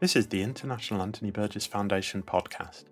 [0.00, 2.84] This is the International Anthony Burgess Foundation podcast.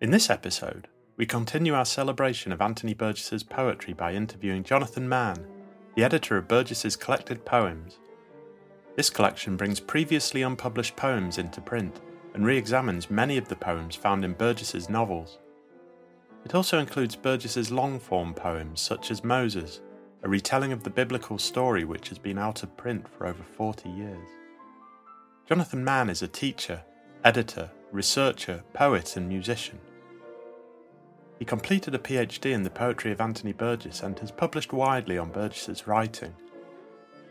[0.00, 0.88] In this episode,
[1.18, 5.46] we continue our celebration of Anthony Burgess's poetry by interviewing Jonathan Mann,
[5.94, 7.98] the editor of Burgess's collected poems.
[8.96, 12.00] This collection brings previously unpublished poems into print
[12.32, 15.40] and re examines many of the poems found in Burgess's novels.
[16.46, 19.82] It also includes Burgess's long form poems such as Moses,
[20.22, 23.90] a retelling of the biblical story which has been out of print for over 40
[23.90, 24.30] years.
[25.48, 26.82] Jonathan Mann is a teacher,
[27.24, 29.80] editor, researcher, poet, and musician.
[31.38, 35.32] He completed a PhD in the poetry of Anthony Burgess and has published widely on
[35.32, 36.32] Burgess's writing.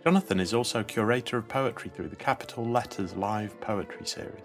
[0.03, 4.43] Jonathan is also curator of poetry through the Capital Letters Live Poetry series.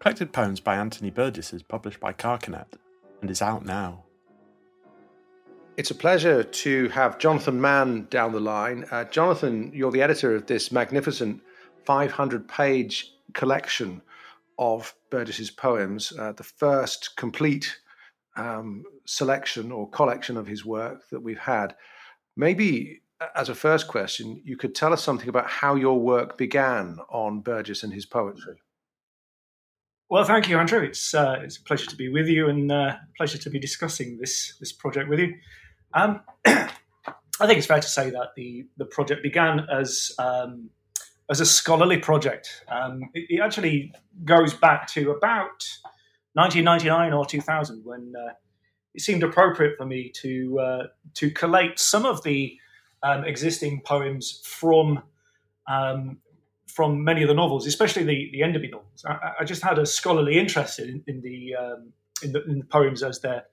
[0.00, 2.74] Collected Poems by Anthony Burgess is published by Carcanet
[3.20, 4.02] and is out now.
[5.76, 8.84] It's a pleasure to have Jonathan Mann down the line.
[8.90, 11.40] Uh, Jonathan, you're the editor of this magnificent
[11.84, 14.02] 500 page collection
[14.58, 17.78] of Burgess's poems, uh, the first complete
[18.36, 21.74] um, selection or collection of his work that we've had.
[22.36, 23.00] Maybe
[23.34, 27.40] as a first question, you could tell us something about how your work began on
[27.40, 28.60] Burgess and his poetry.
[30.08, 30.82] Well, thank you, Andrew.
[30.82, 33.60] It's uh, it's a pleasure to be with you and uh, a pleasure to be
[33.60, 35.34] discussing this this project with you.
[35.94, 40.70] Um, I think it's fair to say that the the project began as um,
[41.30, 42.64] as a scholarly project.
[42.68, 45.64] Um, it, it, actually goes back to about
[46.34, 48.32] 1999 or 2000 when uh,
[48.94, 50.82] it seemed appropriate for me to uh,
[51.14, 52.58] to collate some of the
[53.02, 55.02] um, existing poems from
[55.68, 56.18] um,
[56.66, 59.04] from many of the novels, especially the the Enderby novels.
[59.06, 62.64] I, I just had a scholarly interest in, in the, um, in the, in the
[62.64, 63.44] poems as they're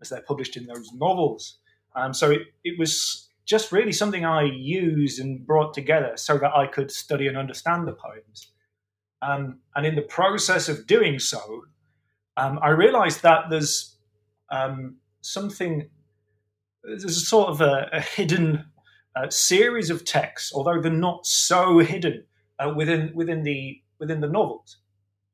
[0.00, 1.58] as they're published in those novels.
[1.94, 6.54] Um, so it, it was just really something I used and brought together so that
[6.54, 8.52] I could study and understand the poems.
[9.20, 11.64] Um, and in the process of doing so,
[12.36, 13.96] um, I realized that there's
[14.50, 15.88] um, something,
[16.82, 18.66] there's a sort of a, a hidden
[19.14, 22.24] uh, series of texts, although they're not so hidden
[22.58, 24.78] uh, within within the within the novels.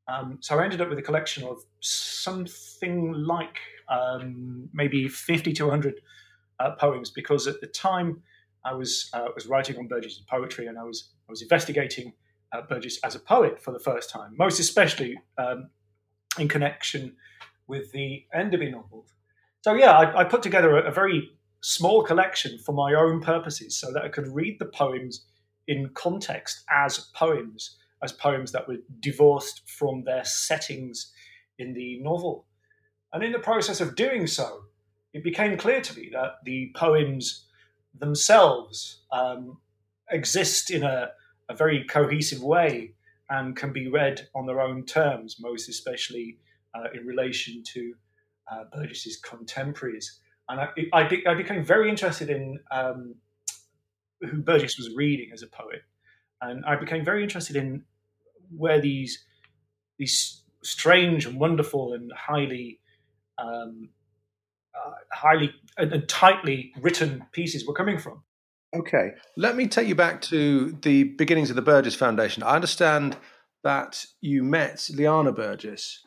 [0.08, 3.58] Um, so I ended up with a collection of something like
[3.88, 6.00] um, maybe 50 to 100
[6.60, 8.22] uh, poems because at the time
[8.64, 12.12] I was uh, was writing on Burgess's poetry and I was I was investigating
[12.52, 15.70] uh, Burgess as a poet for the first time, most especially um,
[16.38, 17.14] in connection
[17.66, 19.12] with the Enderby novels.
[19.60, 21.30] So yeah, I, I put together a, a, very
[21.60, 25.26] small collection for my own purposes so that I could read the poems
[25.66, 31.12] in context as poems, as poems that were divorced from their settings
[31.58, 32.46] in the novel.
[33.12, 34.62] And in the process of doing so,
[35.12, 37.46] it became clear to me that the poems
[37.98, 39.58] themselves um,
[40.10, 41.10] exist in a,
[41.48, 42.92] a, very cohesive way
[43.30, 46.38] and can be read on their own terms, most especially
[46.74, 47.94] uh, in relation to
[48.50, 50.20] uh, Burgess's contemporaries.
[50.48, 53.14] And I, I, be, I became very interested in um,
[54.20, 55.82] who Burgess was reading as a poet,
[56.40, 57.84] and I became very interested in
[58.56, 59.24] where these
[59.98, 62.80] these strange and wonderful and highly
[63.36, 63.90] um,
[64.86, 68.22] uh, highly and, tightly written pieces were coming from.
[68.74, 72.42] Okay, let me take you back to the beginnings of the Burgess Foundation.
[72.42, 73.16] I understand
[73.64, 76.04] that you met Liana Burgess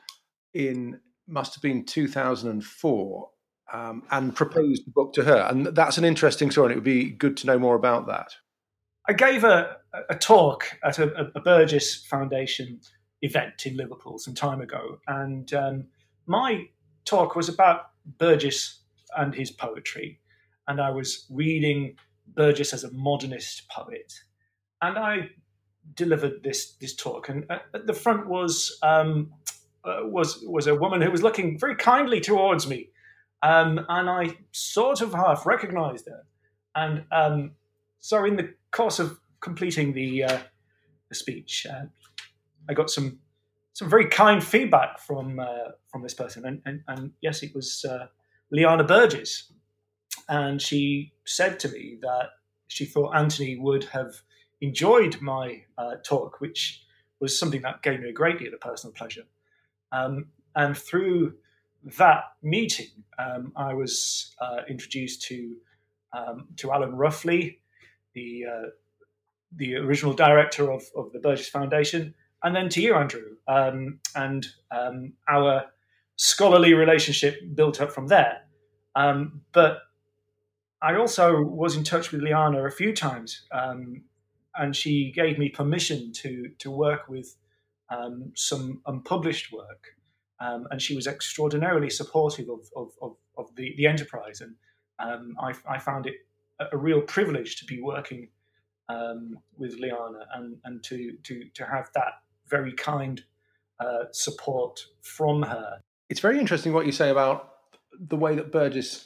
[0.53, 3.29] in must have been 2004
[3.73, 6.67] um, and proposed the book to her, and that's an interesting story.
[6.67, 8.35] And it would be good to know more about that.
[9.07, 9.77] I gave a,
[10.09, 12.79] a talk at a, a Burgess Foundation
[13.21, 15.85] event in Liverpool some time ago, and um,
[16.27, 16.67] my
[17.05, 18.79] talk was about Burgess
[19.17, 20.19] and his poetry.
[20.67, 24.13] And I was reading Burgess as a modernist poet.
[24.81, 25.29] And I
[25.95, 27.29] delivered this this talk.
[27.29, 29.31] And at the front was um,
[29.83, 32.89] uh, was was a woman who was looking very kindly towards me,
[33.41, 36.23] um, and I sort of half recognised her.
[36.75, 37.51] And um,
[37.99, 40.39] so, in the course of completing the uh,
[41.09, 41.85] the speech, uh,
[42.69, 43.19] I got some
[43.73, 47.85] some very kind feedback from uh, from this person, and, and, and yes, it was
[47.85, 48.07] uh,
[48.51, 49.51] Liana Burgess,
[50.27, 52.29] and she said to me that
[52.67, 54.21] she thought Anthony would have
[54.61, 56.83] enjoyed my uh, talk, which
[57.19, 59.23] was something that gave me a great deal of personal pleasure.
[59.91, 61.35] Um, and through
[61.97, 65.55] that meeting, um, I was uh, introduced to
[66.13, 67.59] um, to Alan Roughley,
[68.13, 68.69] the uh,
[69.55, 74.47] the original director of, of the Burgess Foundation, and then to you, Andrew, um, and
[74.71, 75.65] um, our
[76.15, 78.41] scholarly relationship built up from there.
[78.95, 79.79] Um, but
[80.81, 84.03] I also was in touch with Liana a few times um,
[84.55, 87.35] and she gave me permission to to work with
[87.89, 89.95] um, some unpublished work,
[90.39, 94.55] um, and she was extraordinarily supportive of of, of, of the, the enterprise, and
[94.99, 96.13] I, I, found it
[96.59, 98.29] a, a, real privilege to be working
[98.87, 103.23] um, with Liana and and to to to have that very kind
[103.79, 105.79] uh, support from her.
[106.09, 107.53] It's very interesting what you say about
[107.99, 109.05] the way that Burgess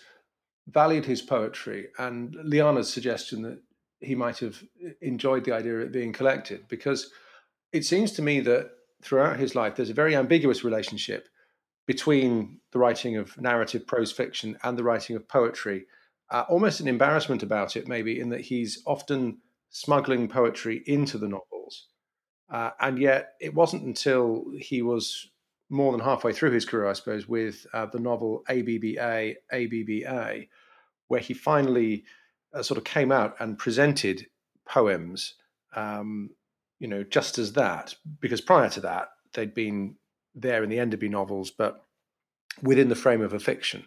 [0.67, 3.61] valued his poetry and Liana's suggestion that
[4.01, 4.61] he might have
[5.01, 7.11] enjoyed the idea of it being collected because
[7.71, 8.71] it seems to me that
[9.03, 11.27] throughout his life there's a very ambiguous relationship
[11.85, 15.85] between the writing of narrative prose fiction and the writing of poetry
[16.31, 19.37] uh, almost an embarrassment about it maybe in that he's often
[19.69, 21.54] smuggling poetry into the novels
[22.49, 25.29] uh, and yet it wasn't until he was
[25.69, 30.45] more than halfway through his career, I suppose, with uh, the novel ABBA, ABBA,
[31.07, 32.03] where he finally
[32.53, 34.27] uh, sort of came out and presented
[34.67, 35.35] poems,
[35.75, 36.29] um,
[36.79, 39.95] you know, just as that, because prior to that, they'd been
[40.35, 41.85] there in the Enderby novels, but
[42.61, 43.85] within the frame of a fiction.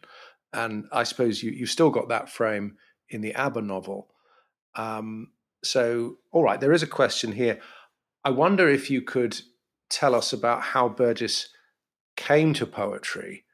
[0.52, 2.76] And I suppose you, you've still got that frame
[3.08, 4.08] in the ABBA novel.
[4.74, 5.28] Um,
[5.62, 7.60] so, all right, there is a question here.
[8.28, 9.40] I wonder if you could
[9.88, 11.48] tell us about how Burgess
[12.14, 13.44] came to poetry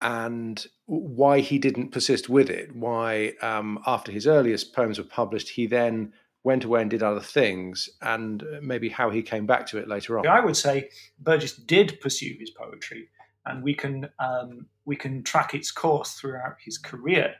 [0.00, 2.72] and why he didn't persist with it.
[2.72, 6.12] Why, um, after his earliest poems were published, he then
[6.44, 9.88] went away and did other things, and uh, maybe how he came back to it
[9.88, 10.28] later on.
[10.28, 13.08] I would say Burgess did pursue his poetry,
[13.46, 17.34] and we can um, we can track its course throughout his career.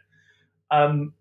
[0.73, 1.15] Um,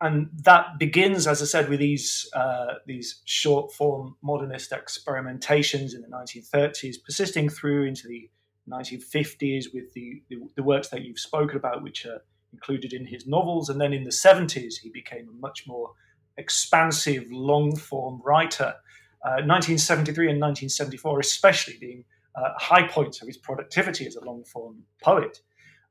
[0.00, 6.00] and that begins, as I said, with these uh, these short form modernist experimentations in
[6.00, 8.30] the 1930s, persisting through into the
[8.68, 13.26] 1950s with the, the, the works that you've spoken about, which are included in his
[13.26, 15.90] novels, and then in the 70s he became a much more
[16.36, 18.74] expansive, long form writer.
[19.22, 22.04] Uh, 1973 and 1974, especially being
[22.34, 25.40] uh, high points of his productivity as a long form poet.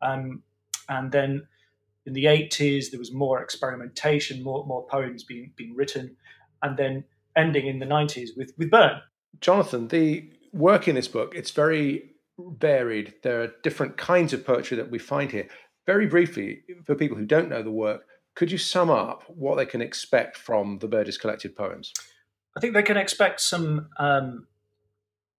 [0.02, 0.42] Um,
[0.88, 1.48] and then
[2.10, 6.16] in the 80s, there was more experimentation, more, more poems being, being written,
[6.64, 7.04] and then
[7.36, 9.00] ending in the 90s with, with Byrne.
[9.42, 13.14] Jonathan, the work in this book, it's very varied.
[13.22, 15.48] There are different kinds of poetry that we find here.
[15.86, 19.68] Very briefly, for people who don't know the work, could you sum up what they
[19.68, 21.94] can expect from the Burgess collected poems?
[22.58, 24.48] I think they can expect some um,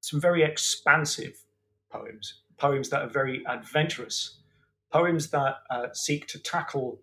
[0.00, 1.34] some very expansive
[1.90, 4.39] poems, poems that are very adventurous,
[4.92, 7.00] poems that uh, seek to tackle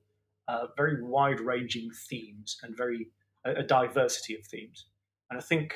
[0.47, 3.09] uh, very wide ranging themes and very
[3.45, 4.85] a, a, diversity of themes.
[5.29, 5.75] And I think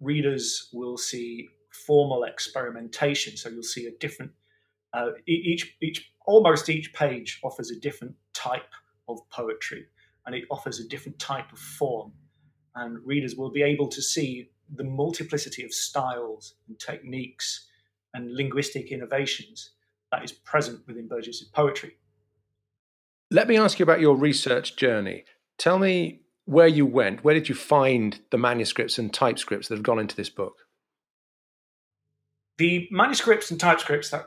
[0.00, 1.48] readers will see
[1.86, 3.36] formal experimentation.
[3.36, 4.32] So you'll see a different
[4.92, 8.72] uh, each each almost each page offers a different type
[9.08, 9.86] of poetry,
[10.26, 12.12] and it offers a different type of form.
[12.74, 17.68] And readers will be able to see the multiplicity of styles and techniques
[18.14, 19.70] and linguistic innovations
[20.12, 21.96] that is present within Burgess's poetry.
[23.30, 25.24] Let me ask you about your research journey.
[25.58, 27.22] Tell me where you went.
[27.22, 30.54] Where did you find the manuscripts and typescripts that have gone into this book?
[32.58, 34.26] The manuscripts and typescripts that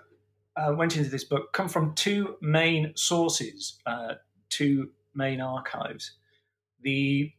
[0.56, 4.14] uh, went into this book come from two main sources, uh,
[4.50, 6.14] two main archives.
[6.82, 7.32] The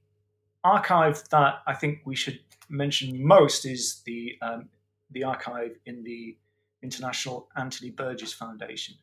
[0.62, 4.68] archive that I think we should mention most is the um,
[5.10, 6.36] the archive in the
[6.84, 8.94] International Anthony Burgess Foundation,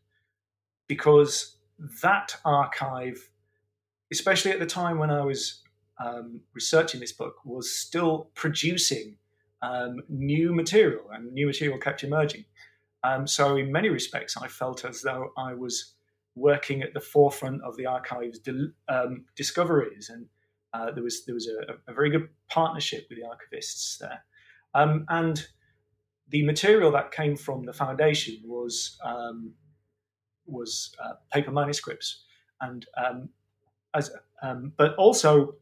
[0.87, 1.57] because
[2.01, 3.29] that archive,
[4.11, 5.61] especially at the time when I was
[5.99, 9.17] um, researching this book, was still producing
[9.61, 12.45] um, new material, and new material kept emerging.
[13.03, 15.95] Um, so, in many respects, I felt as though I was
[16.35, 20.27] working at the forefront of the archive's de- um, discoveries, and
[20.73, 24.23] uh, there was there was a, a, very good partnership with the archivists there.
[24.73, 25.45] Um, and
[26.31, 29.53] the material that came from the foundation was um,
[30.45, 32.23] was uh, paper manuscripts,
[32.61, 33.29] and um,
[33.93, 34.09] as
[34.41, 35.55] um, but also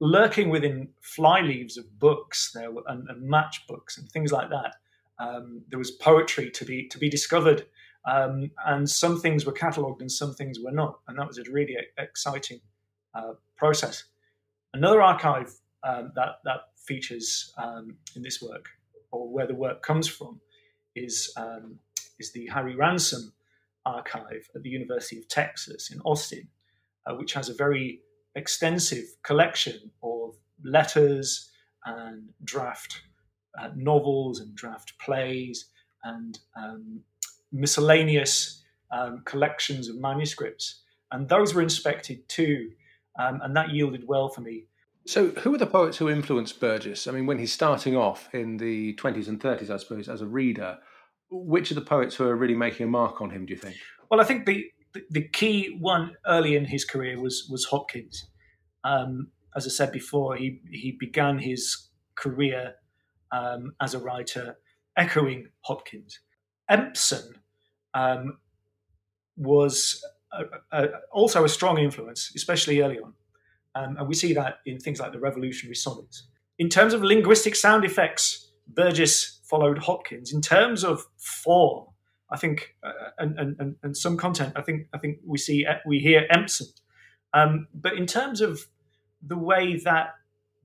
[0.00, 4.74] lurking within fly leaves of books there were, and, and matchbooks and things like that.
[5.18, 7.66] Um, there was poetry to be to be discovered,
[8.04, 11.50] um, and some things were catalogued and some things were not, and that was a
[11.50, 12.60] really exciting
[13.14, 14.04] uh, process.
[14.72, 17.52] Another archive um, that that features
[18.14, 18.68] in this work
[19.10, 20.40] or where the work comes from
[20.94, 21.78] is um,
[22.18, 23.32] is the Harry Ransom
[23.84, 26.48] archive at the University of Texas in Austin,
[27.06, 28.00] uh, which has a very
[28.34, 30.34] extensive collection of
[30.64, 31.50] letters
[31.84, 33.02] and draft
[33.58, 35.66] uh, novels and draft plays
[36.04, 37.00] and um,
[37.52, 40.82] miscellaneous um, collections of manuscripts.
[41.12, 42.70] And those were inspected too,
[43.18, 44.64] um, and that yielded well for me.
[45.06, 47.06] So, who are the poets who influenced Burgess?
[47.06, 50.26] I mean, when he's starting off in the 20s and 30s, I suppose, as a
[50.26, 50.78] reader,
[51.30, 53.76] which are the poets who are really making a mark on him, do you think?
[54.10, 54.64] Well, I think the,
[55.10, 58.26] the, key one early in his career was, was Hopkins.
[58.82, 62.74] Um, as I said before, he, he began his career
[63.30, 64.58] um, as a writer
[64.96, 66.18] echoing Hopkins.
[66.68, 67.34] Empson
[67.94, 68.38] um,
[69.36, 73.14] was a, a, also a strong influence, especially early on.
[73.76, 76.28] Um, and we see that in things like the revolutionary sonnets.
[76.58, 80.32] In terms of linguistic sound effects, Burgess followed Hopkins.
[80.32, 81.86] In terms of form,
[82.30, 85.98] I think, uh, and, and, and some content, I think, I think we see we
[85.98, 86.68] hear Empson.
[87.34, 88.66] Um, but in terms of
[89.22, 90.14] the way that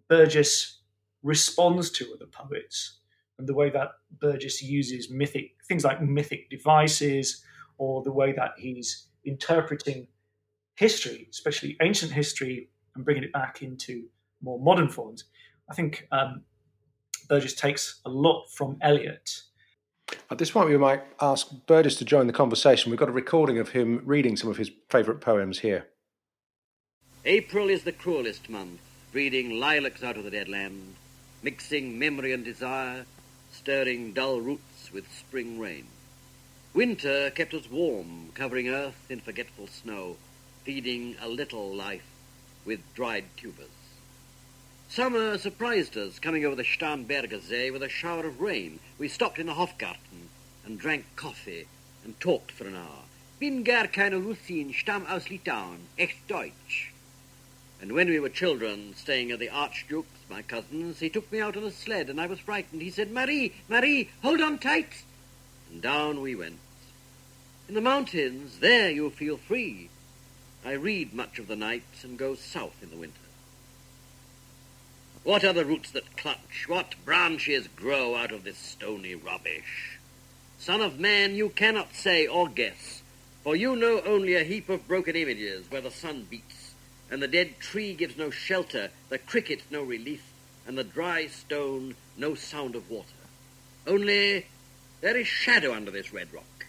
[0.08, 0.80] Burgess
[1.22, 3.00] responds to other poets,
[3.38, 3.90] and the way that
[4.20, 7.44] Burgess uses mythic things like mythic devices,
[7.78, 10.08] or the way that he's interpreting
[10.76, 14.06] history, especially ancient history, and bringing it back into
[14.42, 15.26] more modern forms.
[15.70, 16.42] I think um,
[17.30, 19.42] Burgess takes a lot from Eliot.
[20.30, 22.90] At this point, we might ask Burgess to join the conversation.
[22.90, 25.88] We've got a recording of him reading some of his favourite poems here.
[27.24, 28.82] April is the cruelest month,
[29.12, 30.96] breeding lilacs out of the dead land,
[31.44, 33.06] mixing memory and desire,
[33.52, 35.86] stirring dull roots with spring rain.
[36.74, 40.18] Winter kept us warm, covering earth in forgetful snow,
[40.64, 42.11] feeding a little life
[42.66, 43.68] with dried tubers.
[44.90, 48.80] Summer surprised us, coming over the Starnberger See with a shower of rain.
[48.98, 50.30] We stopped in the Hofgarten
[50.66, 51.68] and drank coffee
[52.04, 53.04] and talked for an hour.
[53.40, 56.92] Bin gar keine Russin, stamm aus Litauen, echt Deutsch.
[57.82, 61.58] And when we were children, staying at the Archduke's, my cousins, he took me out
[61.58, 62.82] on a sled and I was frightened.
[62.82, 65.04] He said, Marie, Marie, hold on tight.
[65.72, 66.60] And down we went.
[67.70, 69.90] In the mountains, there you'll feel free.
[70.64, 73.16] I read much of the night and go south in the winter.
[75.24, 76.66] What are the roots that clutch?
[76.68, 80.00] What branches grow out of this stony rubbish?
[80.60, 83.02] Son of man, you cannot say or guess,
[83.44, 86.74] for you know only a heap of broken images where the sun beats,
[87.10, 90.24] and the dead tree gives no shelter, the cricket no relief,
[90.68, 93.08] and the dry stone no sound of water.
[93.88, 94.46] Only
[95.02, 96.66] there is shadow under this red rock.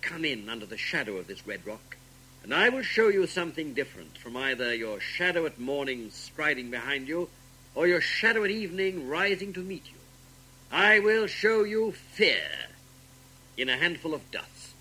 [0.00, 1.96] Come in under the shadow of this red rock,
[2.46, 7.08] and I will show you something different from either your shadow at morning striding behind
[7.08, 7.28] you,
[7.74, 9.98] or your shadow at evening rising to meet you.
[10.70, 12.68] I will show you fear
[13.56, 14.76] in a handful of dust.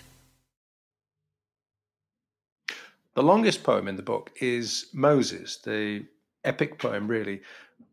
[3.16, 6.06] The longest poem in the book is Moses, the
[6.44, 7.42] epic poem, really,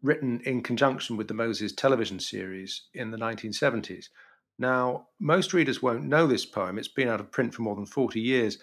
[0.03, 4.11] written in conjunction with the Moses television series in the 1970s.
[4.59, 6.77] Now, most readers won't know this poem.
[6.77, 8.59] It's been out of print for more than 40 years.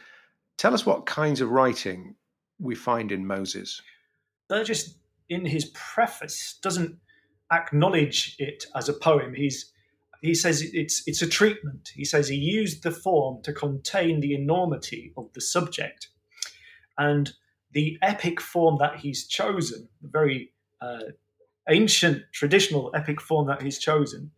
[0.60, 2.16] Tell us what kinds of writing
[2.60, 3.82] we find in Moses.
[4.50, 4.94] Burgess
[5.30, 6.98] in his preface doesn't
[7.50, 9.34] acknowledge it as a poem.
[9.34, 9.72] He's
[10.22, 11.92] he says it's it's a treatment.
[11.96, 16.10] He says he used the form to contain the enormity of the subject,
[16.98, 17.32] and
[17.72, 20.52] the epic form that he's chosen, the very
[20.82, 21.14] uh,
[21.70, 24.32] ancient traditional epic form that he's chosen,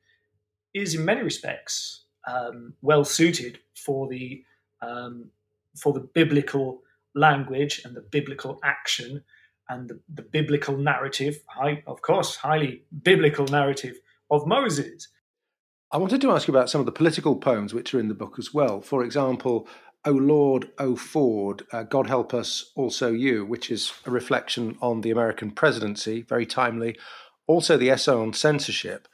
[0.75, 4.44] is in many respects um, well suited for the
[4.84, 5.32] um,
[5.78, 6.82] for the biblical
[7.16, 9.24] language and the biblical action
[9.70, 13.96] and the, the biblical narrative, high, of course, highly biblical narrative
[14.30, 15.08] of Moses.
[15.92, 18.13] I wanted to ask you about some of the political poems which are in the
[18.13, 18.82] book as well.
[18.82, 19.68] For example,
[20.06, 25.01] O Lord, O Ford, uh, God Help Us, Also You, which is a reflection on
[25.01, 26.98] the American presidency, very timely.
[27.46, 29.08] Also, the essay on censorship,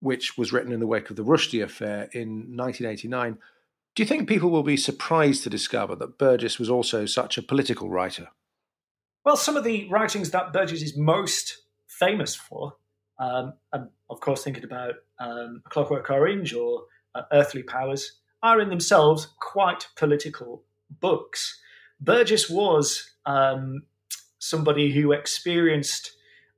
[0.00, 3.38] which was written in the wake of the Rushdie affair in 1989.
[3.94, 7.42] Do you think people will be surprised to discover that Burgess was also such a
[7.42, 8.28] political writer?
[9.24, 12.76] Well, some of the writings that Burgess is most famous for,
[13.18, 16.84] um, and of course thinking about um, Clockwork Orange or
[17.14, 20.64] uh, Earthly Powers, are in themselves quite political
[21.00, 21.60] books.
[22.00, 23.82] Burgess was um,
[24.38, 26.12] somebody who experienced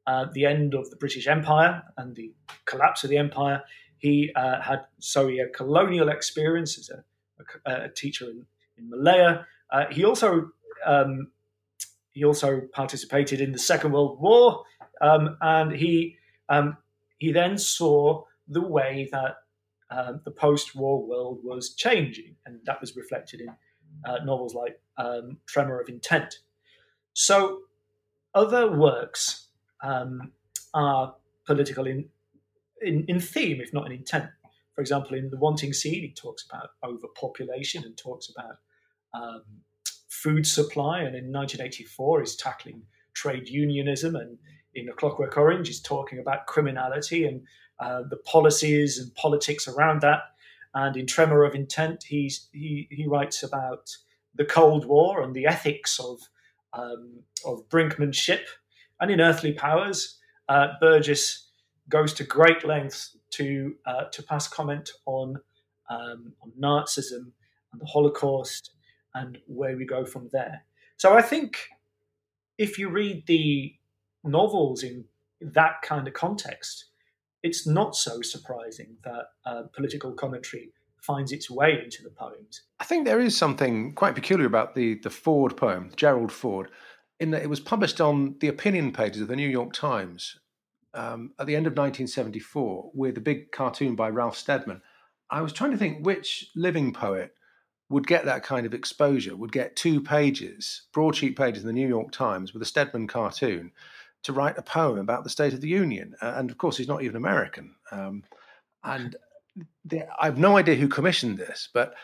[0.07, 2.33] uh, the end of the British Empire and the
[2.65, 3.63] collapse of the empire.
[3.99, 7.05] He uh, had, sorry, a colonial experience as a,
[7.67, 8.47] a, teacher in,
[8.79, 9.47] in Malaya.
[9.71, 10.51] Uh, he also
[10.85, 11.29] um,
[12.13, 14.65] he also participated in the Second World War,
[15.01, 16.17] um, and he
[16.49, 16.77] um,
[17.19, 19.37] he then saw the way that
[19.91, 23.49] uh, the post-war world was changing, and that was reflected in
[24.05, 26.41] uh, novels like um, Tremor of Intent.
[27.13, 27.61] So,
[28.35, 29.49] other works
[29.83, 30.33] um,
[30.73, 31.15] are
[31.47, 32.09] political in,
[32.81, 34.31] in in theme, if not in intent.
[34.75, 38.57] For example, in The Wanting Seed, he talks about overpopulation and talks about
[39.15, 39.43] um,
[40.09, 42.83] food supply, and in 1984 he's tackling
[43.15, 44.39] trade unionism, and
[44.75, 47.43] in A Clockwork Orange, he's talking about criminality and
[47.79, 50.23] uh, the policies and politics around that.
[50.75, 53.97] And in Tremor of Intent, he's, he, he writes about
[54.35, 56.21] the Cold War and the ethics of,
[56.73, 58.43] um, of brinkmanship.
[59.01, 61.49] And in Earthly Powers, uh, Burgess
[61.89, 65.37] goes to great lengths to, uh, to pass comment on,
[65.91, 67.33] um, on Nazism
[67.73, 68.71] and the Holocaust
[69.15, 70.65] and where we go from there.
[70.97, 71.69] So I think
[72.59, 73.75] if you read the
[74.23, 75.05] novels in
[75.41, 76.87] that kind of context,
[77.43, 82.63] it's not so surprising that uh, political commentary finds its way into the poems.
[82.81, 86.71] I think there is something quite peculiar about the the Ford poem, Gerald Ford,
[87.21, 90.39] in that it was published on the opinion pages of the New York Times
[90.95, 94.81] um, at the end of 1974 with a big cartoon by Ralph Steadman.
[95.31, 97.35] I was trying to think which living poet
[97.91, 101.89] would get that kind of exposure, would get two pages, broadsheet pages in the New
[101.89, 103.73] York Times with a Steadman cartoon
[104.23, 106.15] to write a poem about the State of the Union.
[106.21, 107.75] And of course, he's not even American.
[107.91, 108.25] Um,
[108.83, 109.17] and
[109.85, 111.95] the, I have no idea who commissioned this, but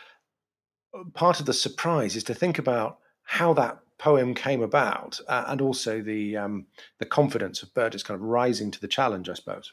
[1.15, 5.61] part of the surprise is to think about how that poem came about, uh, and
[5.61, 6.67] also the um,
[6.99, 9.73] the confidence of Burgess kind of rising to the challenge, I suppose.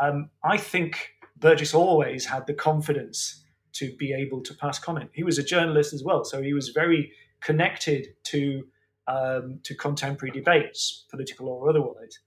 [0.00, 5.10] Um, I think Burgess always had the confidence to be able to pass comment.
[5.12, 8.66] He was a journalist as well, so he was very connected to
[9.06, 12.18] um, to contemporary debates, political or otherwise.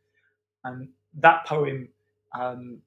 [0.63, 1.89] And that poem
[2.39, 2.81] um,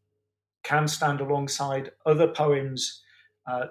[0.62, 3.02] can stand alongside other poems
[3.46, 3.66] uh,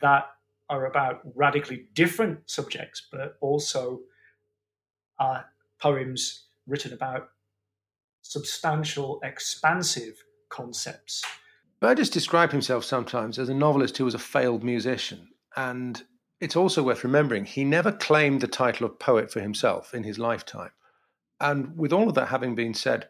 [0.00, 0.26] that
[0.68, 4.00] are about radically different subjects, but also
[5.18, 5.44] are
[5.80, 7.28] poems written about
[8.22, 11.22] substantial, expansive concepts.
[11.80, 15.28] Burgess described himself sometimes as a novelist who was a failed musician.
[15.56, 16.02] And
[16.40, 20.18] it's also worth remembering he never claimed the title of poet for himself in his
[20.18, 20.70] lifetime.
[21.40, 23.08] And with all of that having been said,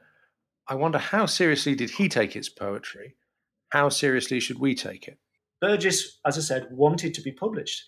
[0.67, 3.17] I wonder how seriously did he take his poetry?
[3.69, 5.19] How seriously should we take it?
[5.65, 7.85] Burgess, as I said, wanted to be published.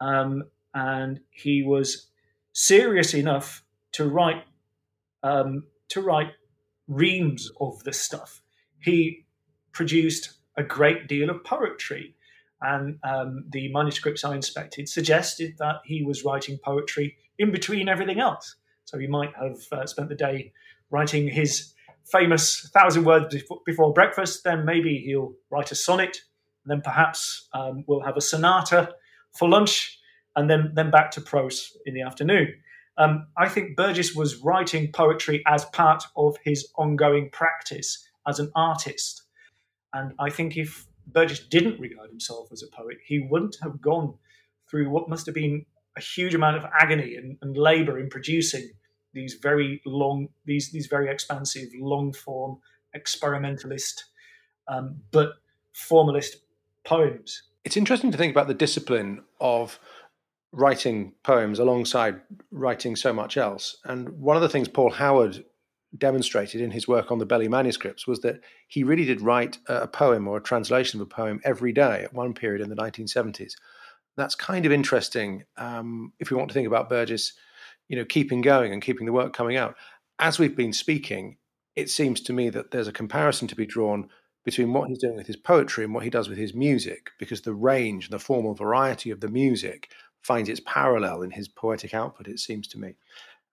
[0.00, 2.08] Um, and he was
[2.52, 4.42] serious enough to write
[5.22, 6.32] um, to write
[6.88, 8.42] reams of this stuff.
[8.80, 9.24] He
[9.70, 12.16] produced a great deal of poetry,
[12.60, 18.18] and um, the manuscripts I inspected suggested that he was writing poetry in between everything
[18.18, 18.56] else.
[18.84, 20.52] So he might have uh, spent the day
[20.90, 21.72] writing his
[22.04, 26.18] famous thousand words before, breakfast, then maybe he'll write a sonnet,
[26.66, 28.94] then perhaps um, we'll have a sonata
[29.32, 29.98] for lunch,
[30.36, 32.54] and then then back to prose in the afternoon.
[32.98, 38.50] Um, I think Burgess was writing poetry as part of his ongoing practice as an
[38.54, 39.22] artist,
[39.92, 44.14] and I think if Burgess didn't regard himself as a poet, he wouldn't have gone
[44.70, 48.70] through what must have been a huge amount of agony and, and labour in producing
[49.12, 52.58] these very long, these these very expansive, long form,
[52.94, 54.06] experimentalist,
[54.68, 55.32] um, but
[55.72, 56.36] formalist
[56.84, 57.42] poems.
[57.64, 59.78] It's interesting to think about the discipline of
[60.52, 63.76] writing poems alongside writing so much else.
[63.84, 65.44] And one of the things Paul Howard
[65.96, 69.86] demonstrated in his work on the Belli manuscripts was that he really did write a
[69.86, 73.52] poem or a translation of a poem every day at one period in the 1970s.
[74.16, 77.32] That's kind of interesting um, if we want to think about Burgess
[77.92, 79.76] you know, keeping going and keeping the work coming out.
[80.18, 81.36] As we've been speaking,
[81.76, 84.08] it seems to me that there's a comparison to be drawn
[84.44, 87.42] between what he's doing with his poetry and what he does with his music, because
[87.42, 91.94] the range and the formal variety of the music finds its parallel in his poetic
[91.94, 92.94] output, it seems to me.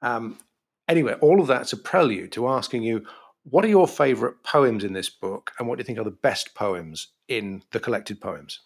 [0.01, 0.39] Um,
[0.87, 3.05] anyway, all of that's a prelude to asking you
[3.43, 6.11] what are your favorite poems in this book, and what do you think are the
[6.11, 8.61] best poems in the collected poems?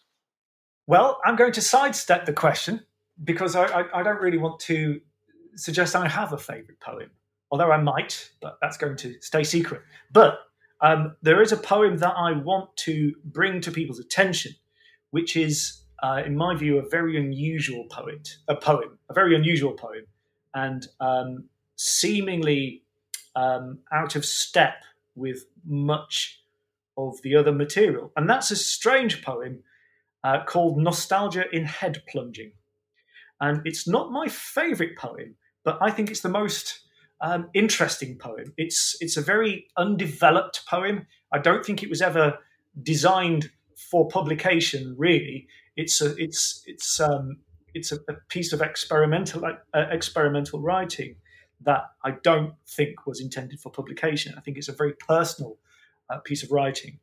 [0.88, 2.82] Well, I'm going to sidestep the question
[3.24, 5.00] because I, I, I don't really want to
[5.56, 7.12] suggest I have a favourite poem,
[7.52, 9.82] although I might, but that's going to stay secret.
[10.12, 10.40] But
[10.84, 14.52] um, there is a poem that I want to bring to people's attention,
[15.12, 19.72] which is, uh, in my view, a very unusual poet, a poem, a very unusual
[19.72, 20.06] poem,
[20.54, 21.46] and um,
[21.78, 22.84] seemingly
[23.38, 24.84] um, out of step
[25.16, 26.42] with much
[26.98, 28.12] of the other material.
[28.18, 29.64] And that's a strange poem
[30.24, 32.52] uh, called Nostalgia in Head Plunging.
[33.40, 36.82] And it's not my favorite poem, but I think it's the most
[37.22, 38.54] um, interesting poem.
[38.58, 41.08] It's it's a very undeveloped poem.
[41.32, 42.38] I don't think it was ever
[42.82, 44.96] designed for publication.
[44.98, 47.38] Really, it's a it's it's um,
[47.74, 51.16] it's a, a piece of experimental uh, experimental writing
[51.62, 54.36] that I don't think was intended for publication.
[54.38, 55.58] I think it's a very personal
[56.10, 57.00] uh, piece of writing,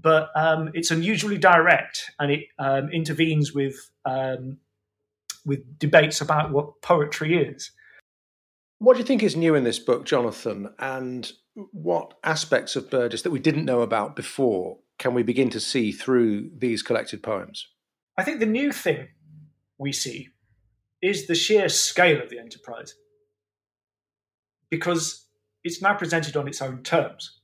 [0.00, 4.58] but um, it's unusually direct and it um, intervenes with um,
[5.44, 7.70] with debates about what poetry is.
[8.82, 10.74] What do you think is new in this book, Jonathan?
[10.80, 15.60] And what aspects of Burgess that we didn't know about before can we begin to
[15.60, 17.68] see through these collected poems?
[18.18, 19.06] I think the new thing
[19.78, 20.30] we see
[21.00, 22.96] is the sheer scale of the enterprise
[24.68, 25.28] because
[25.62, 27.38] it's now presented on its own terms.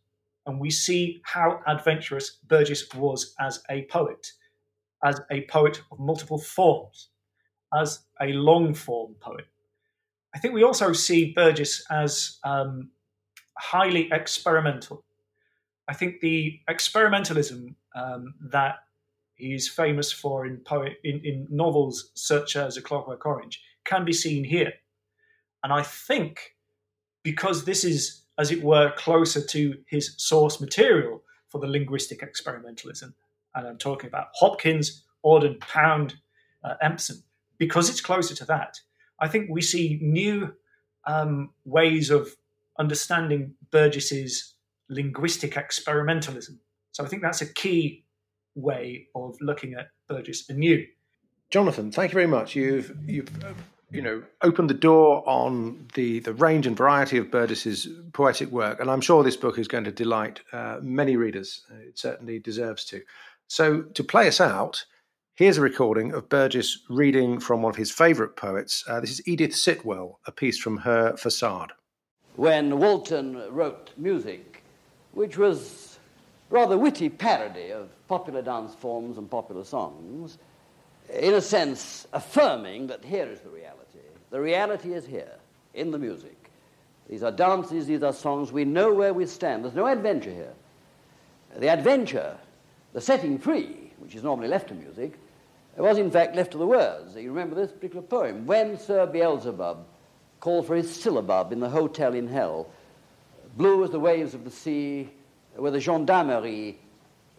[0.45, 4.33] And we see how adventurous Burgess was as a poet,
[5.05, 7.11] as a poet of multiple forms,
[7.73, 9.47] as a long form poet.
[10.39, 12.91] I think we also see Burgess as um,
[13.59, 15.03] highly experimental.
[15.89, 18.77] I think the experimentalism um, that
[19.35, 24.13] he's famous for in, poet, in, in novels such as A Clockwork Orange can be
[24.13, 24.75] seen here.
[25.65, 26.55] And I think
[27.25, 33.13] because this is, as it were, closer to his source material for the linguistic experimentalism,
[33.57, 36.15] and I'm talking about Hopkins, Auden, Pound,
[36.63, 37.25] uh, Empson,
[37.59, 38.79] because it's closer to that,
[39.21, 40.55] I think we see new
[41.07, 42.29] um, ways of
[42.79, 44.55] understanding Burgess's
[44.89, 46.59] linguistic experimentalism.
[46.93, 48.05] So I think that's a key
[48.55, 50.87] way of looking at Burgess anew.
[51.51, 52.55] Jonathan, thank you very much.
[52.55, 53.31] You've you've
[53.91, 58.81] you know opened the door on the the range and variety of Burgess's poetic work,
[58.81, 61.63] and I'm sure this book is going to delight uh, many readers.
[61.87, 63.03] It certainly deserves to.
[63.47, 64.85] So to play us out,
[65.39, 68.83] here's a recording of Burgess reading from one of his favourite poets.
[68.89, 71.71] Uh, this is Edith Sitwell, a piece from her Facade.
[72.35, 74.65] When Walton wrote music,
[75.13, 76.01] which was
[76.51, 80.39] rather witty parody of popular dance forms and popular songs
[81.09, 84.01] in a sense, affirming that here is the reality.
[84.31, 85.37] The reality is here,
[85.73, 86.51] in the music.
[87.09, 88.51] These are dances, these are songs.
[88.51, 89.63] We know where we stand.
[89.63, 90.55] There's no adventure here.
[91.57, 92.37] The adventure,
[92.93, 95.13] the setting free, which is normally left to music,
[95.83, 97.15] was in fact left to the words.
[97.15, 98.47] You remember this particular poem?
[98.47, 99.87] When Sir Beelzebub
[100.41, 102.69] called for his syllabub in the hotel in hell,
[103.57, 105.11] blue as the waves of the sea,
[105.57, 106.79] with a gendarmerie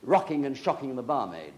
[0.01, 1.53] rocking and shocking the barmaid.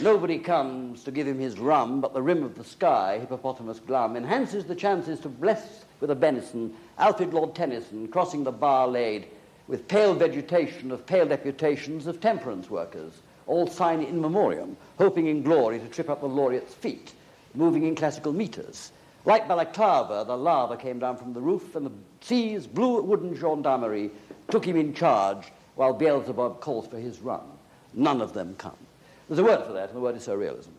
[0.00, 4.16] Nobody comes to give him his rum, but the rim of the sky, hippopotamus glum,
[4.16, 9.28] enhances the chances to bless with a benison Alfred Lord Tennyson crossing the bar laid
[9.68, 13.12] with pale vegetation of pale deputations of temperance workers,
[13.46, 17.12] all sign in memoriam, hoping in glory to trip up the laureate's feet,
[17.54, 18.92] moving in classical meters.
[19.24, 24.10] Like balaclava, the lava came down from the roof, and the sea's blue wooden gendarmerie
[24.50, 27.44] took him in charge while Beelzebub calls for his run.
[27.94, 28.76] None of them come.
[29.28, 30.72] There's a word for that, and the word is surrealism.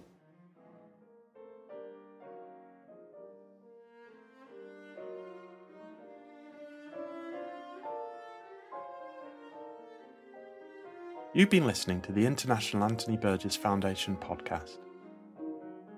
[11.35, 14.77] You've been listening to the International Anthony Burgess Foundation podcast.